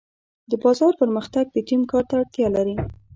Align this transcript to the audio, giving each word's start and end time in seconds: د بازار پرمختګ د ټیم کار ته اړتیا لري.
د 0.51 0.51
بازار 0.63 0.93
پرمختګ 1.01 1.45
د 1.51 1.57
ټیم 1.67 1.81
کار 1.91 2.03
ته 2.09 2.13
اړتیا 2.19 2.47
لري. 2.55 2.75